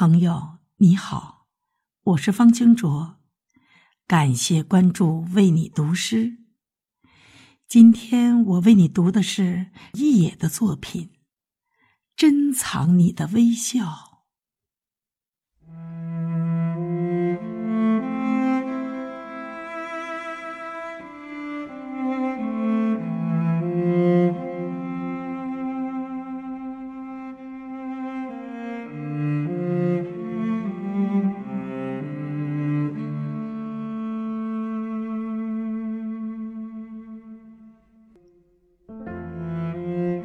[0.00, 1.46] 朋友你好，
[2.02, 3.18] 我是方清卓，
[4.06, 6.38] 感谢关注，为你读诗。
[7.68, 11.08] 今天我为你读的是一野的作品
[12.16, 13.84] 《珍藏你的微笑》。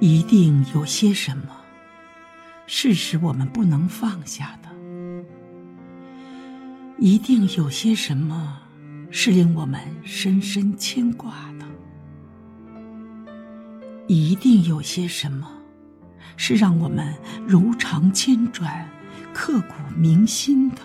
[0.08, 1.46] 一定有些什么，
[2.68, 4.70] 是使我们不能放下的；
[7.00, 8.56] 一定有些什么，
[9.10, 11.66] 是令我们深深牵挂的；
[14.06, 15.52] 一定有些什么，
[16.38, 17.12] 是让我们
[17.48, 18.88] 柔肠千转、
[19.34, 20.78] 刻骨铭心的。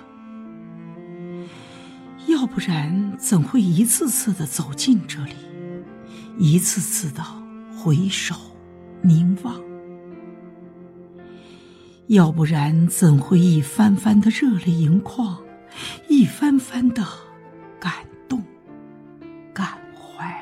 [2.26, 5.34] 要不然，怎会一次次的走进这里，
[6.38, 7.22] 一次次的
[7.76, 8.34] 回首？
[9.02, 9.60] 凝望，
[12.08, 15.38] 要不然怎会一番番的热泪盈眶，
[16.08, 17.02] 一番番的
[17.78, 17.92] 感
[18.28, 18.42] 动、
[19.54, 20.36] 感怀？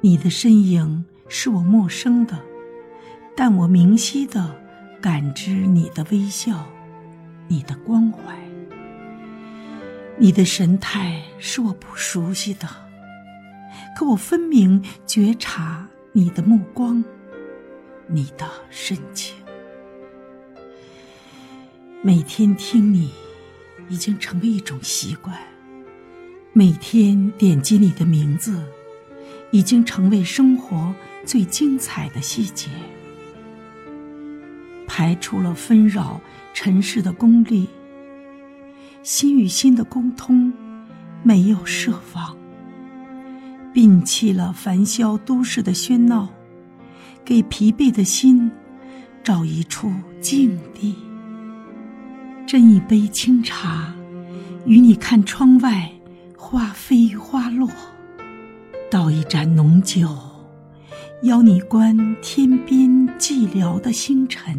[0.00, 2.38] 你的身影是我陌生的，
[3.34, 4.54] 但我明晰的
[5.00, 6.66] 感知你的微笑，
[7.48, 8.36] 你的关怀。
[10.16, 12.68] 你的神态是我不熟悉的，
[13.96, 17.02] 可我分明觉察你的目光，
[18.06, 19.34] 你的深情。
[22.00, 23.10] 每天听你，
[23.88, 25.36] 已经成为一种习惯；
[26.52, 28.62] 每天点击你的名字，
[29.50, 32.68] 已经成为生活最精彩的细节。
[34.86, 36.20] 排除了纷扰
[36.52, 37.68] 尘世的功利。
[39.04, 40.50] 心与心的沟通，
[41.22, 42.34] 没有设防。
[43.74, 46.26] 摒弃了繁嚣都市的喧闹，
[47.22, 48.50] 给疲惫的心
[49.22, 49.92] 找一处
[50.22, 50.96] 静地。
[52.46, 53.94] 斟一杯清茶，
[54.64, 55.92] 与你看窗外
[56.34, 57.68] 花飞花落；
[58.90, 60.08] 倒一盏浓酒，
[61.24, 62.88] 邀你观天边
[63.18, 64.58] 寂寥的星辰。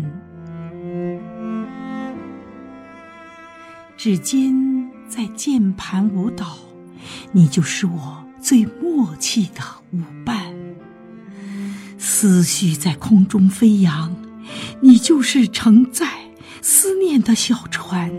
[4.06, 4.54] 指尖
[5.10, 6.60] 在键盘舞蹈，
[7.32, 10.54] 你就是我最默契的舞伴；
[11.98, 14.16] 思绪在空中飞扬，
[14.80, 16.08] 你就是承载
[16.62, 18.14] 思念的小船。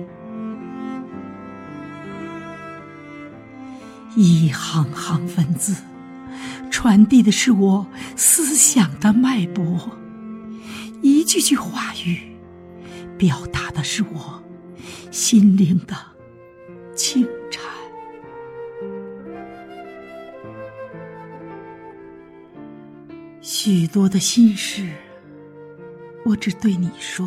[4.16, 5.76] 一行行文字，
[6.68, 7.86] 传递的是我
[8.16, 9.88] 思想的脉搏；
[11.00, 12.36] 一句句话语，
[13.16, 14.42] 表达的是我。
[15.16, 15.96] 心灵的
[16.94, 17.64] 清颤，
[23.40, 24.92] 许多的心事，
[26.26, 27.26] 我只对你说；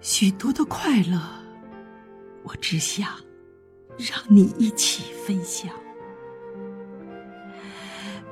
[0.00, 1.20] 许多的快乐，
[2.42, 3.10] 我只想
[3.98, 5.70] 让你一起分享。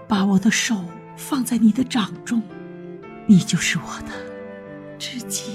[0.08, 0.82] 把我的手
[1.14, 2.42] 放在你的掌中，
[3.26, 4.12] 你就是我的
[4.98, 5.52] 知己。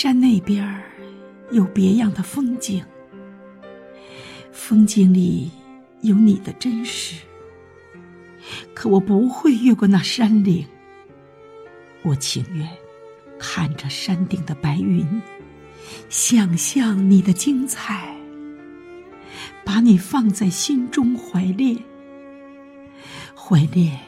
[0.00, 0.80] 山那边儿
[1.50, 2.84] 有别样的风景，
[4.52, 5.50] 风景里
[6.02, 7.20] 有你的真实。
[8.72, 10.64] 可我不会越过那山岭，
[12.02, 12.64] 我情愿
[13.40, 15.04] 看着山顶的白云，
[16.08, 18.16] 想象你的精彩，
[19.64, 21.76] 把你放在心中怀恋，
[23.34, 23.98] 怀恋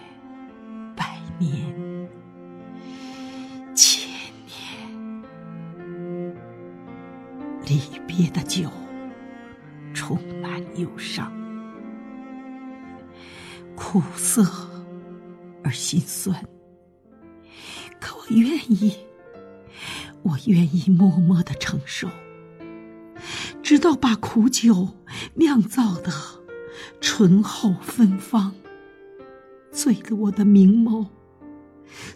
[0.95, 2.00] 百年。
[7.71, 8.69] 离别的酒，
[9.95, 11.33] 充满忧伤，
[13.77, 14.45] 苦涩
[15.63, 16.45] 而心酸。
[18.01, 18.97] 可我愿意，
[20.23, 22.09] 我愿意默默的承受，
[23.63, 24.89] 直到把苦酒
[25.35, 26.11] 酿造的
[27.01, 28.53] 醇厚芬芳，
[29.71, 31.07] 醉了我的明眸，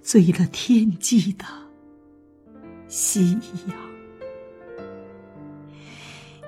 [0.02, 1.44] 醉了天际的
[2.88, 3.38] 夕
[3.68, 3.93] 阳。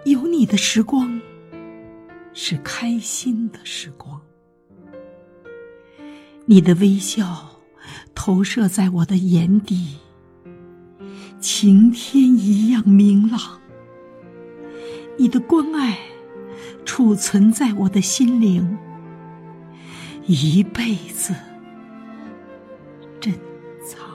[0.07, 1.21] 有你的时光，
[2.33, 4.23] 是开心的时光。
[6.45, 7.61] 你的微笑
[8.15, 9.97] 投射在我的眼底，
[11.41, 13.61] 晴天一样明朗。
[15.19, 15.99] 你的关爱
[16.85, 18.79] 储存在我的心灵，
[20.27, 21.35] 一辈子
[23.19, 23.35] 珍
[23.85, 24.07] 藏。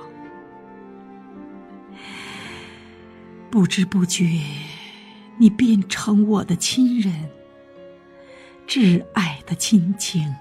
[3.50, 4.26] 不知不觉，
[5.42, 7.12] 你变成我的亲人，
[8.68, 10.36] 挚爱的亲情，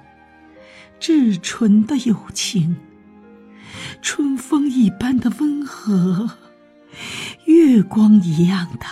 [0.98, 2.76] 至纯的友情，
[4.02, 6.32] 春风一般的温和，
[7.46, 8.84] 月光一样的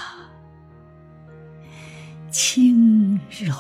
[2.31, 3.53] 轻柔。